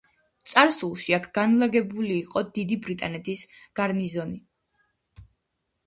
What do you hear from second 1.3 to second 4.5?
განლაგებული იყო დიდი ბრიტანეთის გარნიზონი.